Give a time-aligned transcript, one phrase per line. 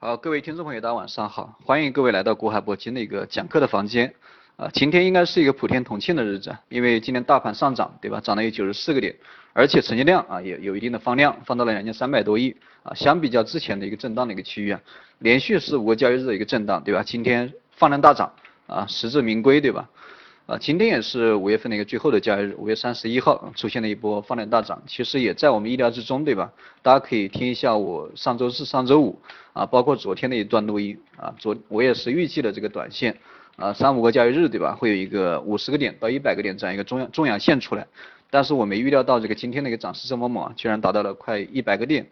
[0.00, 4.14] 好，各位听众朋友，大家晚上好，欢迎各位来到国海铂金的一个讲课的房间。
[4.54, 8.20] 啊，今天应该是一个普天同庆的日子，因为今天大盘上涨，对吧？
[8.20, 9.16] 涨了有九十四个点，
[9.52, 12.54] 而且成交量啊也有一定的放量，放到了两千三百多亿。
[12.84, 14.80] 啊，相比较之前的一个震荡的一个区域啊，
[15.18, 17.02] 连续是五个交易日的一个震荡，对吧？
[17.02, 18.32] 今天放量大涨，
[18.68, 19.90] 啊，实至名归，对吧？
[20.48, 26.50] 啊，今天也是五月份的一个最后的交易日，五月三十一号出现了一波放量大涨，其实也在我们意料之中，对吧？
[26.80, 29.20] 大家可以听一下我上周四、上周五
[29.52, 33.14] 啊，包括昨天的一段录音啊，昨我也是预计了这个短线
[33.56, 34.74] 啊，三五个交易日，对吧？
[34.74, 37.86] 会有一个五十个点到一百个点这样一个中阳中阳线出来，
[38.30, 42.06] 但是我没预料到这个今天的一个涨势这么猛，居然达到了快一百个点。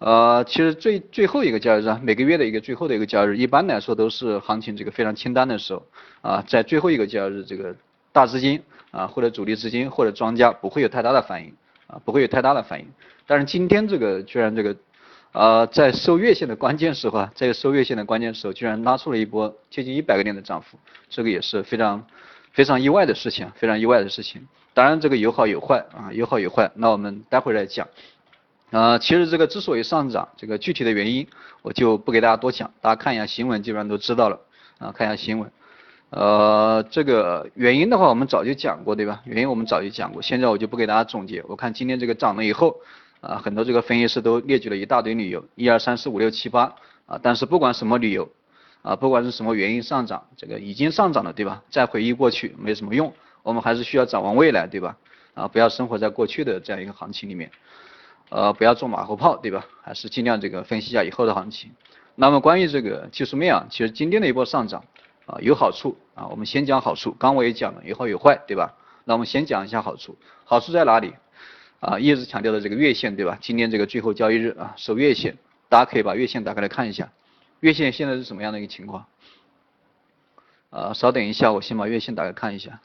[0.00, 5.82] 呃，其实最最后一个交易日，每个月的一个最后的一个交易日，一般来说都是行情这个非常清淡的时候
[6.22, 7.76] 啊，在最后一个交易日，这个
[8.10, 11.54] 大资金啊或者主力资金或者庄家不会有太大的反应
[11.86, 12.86] 啊，不会有太大的反应。
[13.26, 14.74] 但是今天这个居然这个
[15.32, 20.78] 啊在收月线的关键时候啊，在收月线的关键时候，居然拉出了一波接近一百个点的涨幅，
[21.10, 22.02] 这个也是非常
[22.52, 24.48] 非常意外的事情，非常意外的事情。
[24.72, 27.86] 当然这个有好有坏啊，有好有坏，那我们待会儿来讲。
[28.70, 31.26] 啊，其实这个之所以上涨，这个具体的原因
[31.62, 34.40] 我就不给大家多讲，大家看一下新闻基本上都知道了
[34.78, 35.50] 啊，看一下新闻。
[36.10, 39.22] 呃，这个原因的话我们早就讲过对吧？
[39.24, 41.42] 原因我们早就讲过，现在我就不给大家总结。
[41.48, 42.76] 我看今天这个涨了以后
[43.20, 46.74] 啊，很多这个分析师都列举了一大堆理由，一二三四五六七八
[47.06, 48.28] 啊，但是不管什么理由
[48.82, 51.62] 啊，不管是什么原因上涨，这个已经上涨了对吧？
[51.70, 53.12] 再回忆过去没什么用，
[53.42, 54.96] 我们还是需要展望未来对吧？
[55.34, 57.50] 啊，不要生活在过去的这样一个行情里面。
[58.30, 59.66] 呃，不要做马后炮，对吧？
[59.82, 61.70] 还是尽量这个分析一下以后的行情。
[62.14, 64.84] 那么关于这个技术面啊，其实今天的一波上涨
[65.26, 67.12] 啊有好处啊，我们先讲好处。
[67.18, 68.74] 刚我也讲了有好有坏，对吧？
[69.04, 71.14] 那我们先讲一下好处，好处在哪里？
[71.80, 73.38] 啊，一直强调的这个月线，对吧？
[73.40, 75.36] 今天这个最后交易日啊，收月线，
[75.68, 77.10] 大家可以把月线打开来看一下，
[77.60, 79.06] 月线现在是什么样的一个情况？
[80.70, 82.80] 啊，稍等一下，我先把月线打开看一下。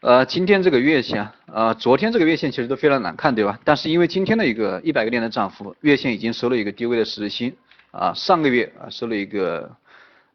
[0.00, 3.58] 呃，今天这个月线，呃，昨天这个月线其实都非常难看，对吧？
[3.64, 7.52] 但是因为今天的一个一百个点的涨幅，月线已经收了一个低位的十字星，
[7.90, 9.68] 啊，上个月啊收了一个，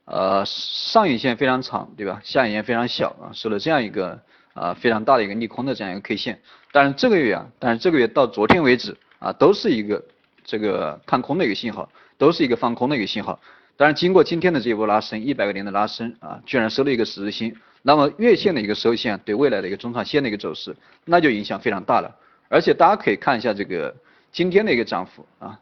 [0.04, 2.20] 呃，上影线非常长，对吧？
[2.26, 4.20] 下影线非常小，啊，收了这样一个
[4.54, 6.42] 啊非常大的一个利空的这样一个 K 线。
[6.74, 10.04] 但是这个月啊，但是这个月到昨天为止啊，都是一个
[10.44, 13.40] 这个看空的一个信号，都是一个放空的一个信号。
[13.78, 17.56] 当然经过今天的这一波拉升，一百个点的拉升啊，居然收了一个十字星。
[17.86, 22.16] 那么月线的一个收线对未来的一个中长线的一个走势，那就影响非常大了。
[22.48, 23.94] 而且大家可以看一下这个
[24.32, 25.60] 今天的一个涨幅啊，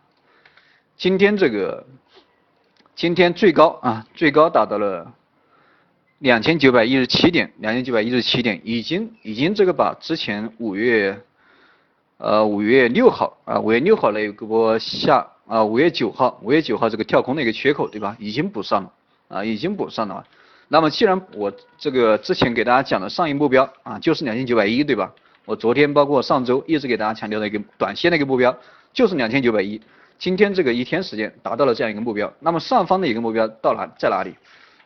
[0.97, 1.85] 今天这个
[2.95, 5.11] 今天最高啊，最高达到了
[6.19, 11.19] 两千九百一十七点，两千九百一十七点，已经已经这个把之前五月
[12.17, 18.93] 呃五月六号啊五月六号那一波下啊五月九号五月九号这个跳空的一个缺口对吧，已经补上了
[19.27, 20.23] 啊已经补上了。
[20.73, 25.13] 那么既然我这个之前给大家讲的上一目标啊，就是两千九百一，对吧？
[25.43, 28.57] 我昨天包括上周一直给大家强调的一个短线的一个目标，
[28.93, 29.81] 就是两千九百一。
[30.17, 34.33] 今天这个一天时间达到了这样一个目标，那么上方的一个目标到哪在哪里？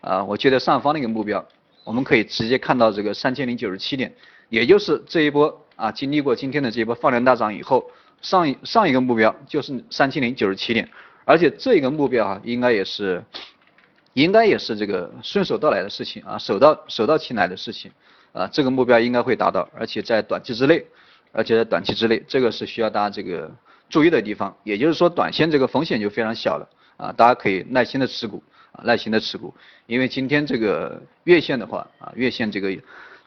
[0.01, 1.45] 啊，我觉得上方的一个目标，
[1.84, 4.12] 我们可以直接看到这个三千零九十七点，
[4.50, 7.85] 也就是这一波啊，经历过今天的这一波放量大涨以后，
[8.24, 10.90] 上一上一个目标就是三千零九十七点，
[11.25, 13.24] 而且这个目标啊，应该也是。
[14.16, 17.92] 应该也是这个顺手到来的事情啊，手到手到擒来的事情
[18.31, 20.86] 啊，这个目标应该会达到，而且在短期之内，
[21.34, 23.54] 而且在短期之内，这个是需要大家这个
[23.90, 24.56] 注意的地方。
[24.64, 29.54] 也就是说，短线这个风险就非常小了啊，大家可以耐心的持股啊，耐心的持股，
[29.86, 32.74] 因为今天这个月线的话啊，月线这个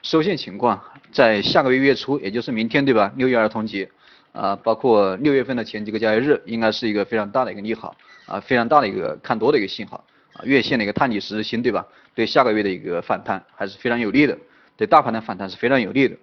[0.01, 0.83] 收线情况，
[1.13, 3.13] 在下个月月初，也就是明天对吧？
[3.17, 3.91] 六一儿童节
[4.33, 7.95] 啊，包括六月份的前几个交易日，应该是一个非常大的一个利好
[8.25, 10.03] 啊，非常大的一个看多的一个信号。
[10.45, 11.87] 月线的一个探底十字星，对吧？
[12.15, 14.37] 对下个月的一个反弹还是非常有利的，
[14.77, 16.17] 对大盘的反弹是非常有利的。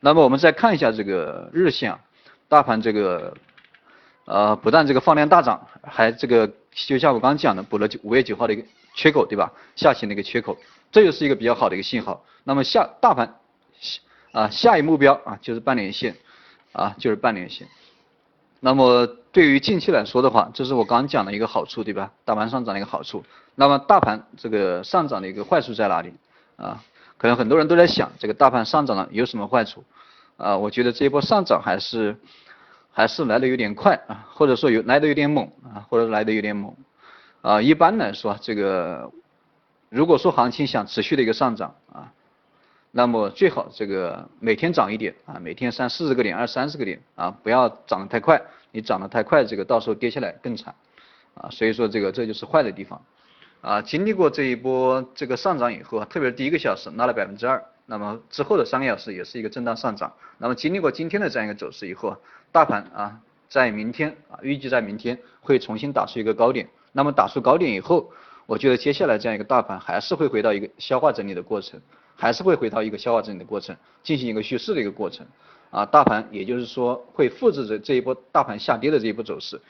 [0.00, 2.00] 那么我们再看一下这个日线，啊，
[2.48, 3.34] 大盘这个
[4.26, 8.62] 呃不但这个放量大涨，还这个就像我刚刚讲的补了五月九号的一个
[8.94, 9.52] 缺口，对吧？
[9.74, 10.56] 下行的一个缺口，
[10.92, 12.24] 这就是一个比较好的一个信号。
[12.44, 13.36] 那么下大盘
[13.80, 14.00] 下
[14.32, 16.14] 啊下一目标啊就是半年线
[16.72, 17.66] 啊就是半年线。
[18.60, 22.10] 那么对于近期来说的话，这是我刚讲的一个好处，对吧？
[22.24, 23.24] 大盘上涨的一个好处。
[23.54, 26.12] 那么大盘这个上涨的一个坏处在哪里
[26.56, 26.82] 啊？
[27.16, 29.84] 可能很多人都在想，这个大盘上涨了有什么坏处
[30.36, 30.56] 啊？
[30.56, 32.16] 我觉得这一波上涨还是
[32.92, 36.74] 还是来的有点快啊，或者说有来的有点猛啊，或者来的有点猛
[37.42, 37.62] 啊。
[37.62, 39.10] 一般来说，这个
[39.88, 42.12] 如果说行情想持续的一个上涨啊。
[42.90, 48.40] 那么最好这个每天涨一点啊，每天三四十个点、二三十个点啊，不要涨得太快，
[48.72, 50.74] 你涨得太快，这个到时候跌下来更惨
[51.34, 53.00] 啊，所以说这个这就是坏的地方。
[53.60, 60.12] 啊，经历过这一波这个上涨以后，特别是第一个小时拉了百分之二，那么之后的三个小时也是一个震荡上涨。
[60.38, 62.16] 那么经历过今天的这样一个走势以后，
[62.52, 66.68] 大盘啊在明天啊预计在明天会重新打出一个高点。
[66.92, 68.12] 那么打出高点以后，
[68.46, 71.80] 我觉得接下来这样一个大盘还是会回到一个消化整理的过程，
[72.18, 75.24] 还是会回到一个消化整理的过程，进行一个蓄势的一个过程。
[75.70, 79.60] 啊，大盘也就是说会复制着这一波大盘下跌的这一波走势。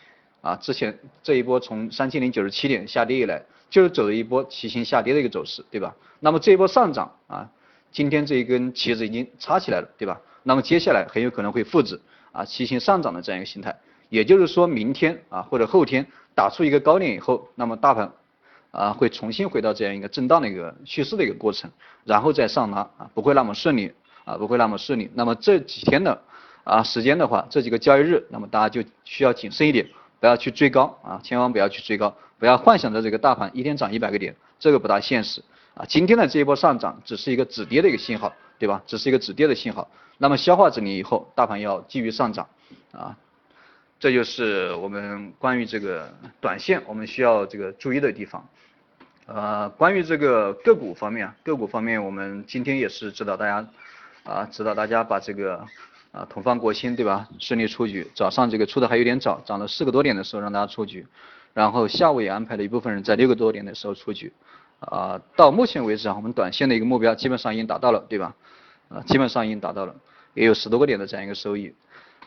[0.40, 3.44] 啊，之前这一波从三千零九十七点下跌以来。
[3.70, 5.94] 就是走了一波旗形下跌的一个走势，对吧？
[6.20, 7.46] 那么这一波上涨啊，
[7.92, 10.18] 今天这一根旗子已经插起来了，对吧？
[10.42, 12.00] 那么接下来很有可能会复制
[12.32, 13.78] 啊旗形上涨的这样一个形态，
[14.08, 18.10] 也就是说明天啊或者后天打出一个高点以后，那么大盘
[18.70, 21.70] 啊会重新回到这样一个震荡的一个趋势的一个过程，
[22.04, 23.92] 然后再上拉啊不会那么顺利
[24.24, 25.10] 啊不会那么顺利。
[25.14, 26.20] 那么这几天的
[26.64, 29.88] 啊时间的话，这几个交易日，那么大家就需要谨慎一点，
[30.20, 32.14] 不要去追高啊，千万不要去追高。
[32.38, 35.42] 不要幻想着这个大盘一天涨一百个点，这个不大现实
[35.74, 35.84] 啊。
[35.88, 38.80] 今天的这一波上涨只是一个止跌的一个信号，对吧？
[38.86, 39.88] 只是一个止跌的信号。
[40.18, 42.46] 那么消化整理以后，大盘要继续上涨
[42.92, 43.16] 啊。
[44.00, 46.08] 这就是我们关于这个
[46.40, 48.48] 短线我们需要这个注意的地方。
[49.26, 53.68] 呃，关于这个个股方面啊，个股方面我们今天也是指导大家
[54.24, 55.66] 啊，指导大家把这个
[56.12, 58.08] 啊同方国兴对吧顺利出局。
[58.14, 61.06] 早上这个出的还有点早，涨了四个多点的时候让大家出局。
[61.52, 64.32] 然后下午也安排了一部分人在六个多点的时候出局，
[64.78, 68.36] 啊，到目前为止啊，我们短线的一个目标基本上已经达到了，对吧？
[68.88, 69.94] 啊，基本上已经达到了，
[70.34, 71.74] 也有十多个点的这样一个收益。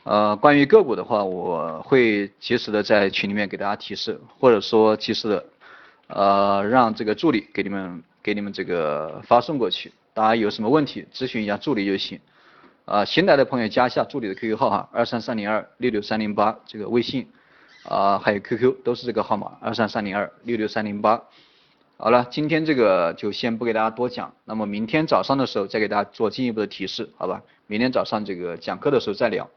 [0.04, 5.46] 呃，关于个股的话，我会及时的在群里面给大家提示，或者说及时的，
[6.08, 9.92] 呃，让这个助理给你们给你们这个发送过去。
[10.14, 12.20] 大家有什么问题咨询一下助理就行。
[12.86, 17.28] 啊，新来的朋友加一下助理的 QQ 号哈，二三三零二六六三零八这个微信。
[17.84, 21.22] 啊，还有 QQ 都是这个号码二三三零二六六三零八。
[21.98, 27.44] 好了，今天这个就先不给大家多讲，那么明天早上的时候再给大家做进一步的提示，好吧？
[27.68, 29.48] 明天早上这个讲课的时候再聊。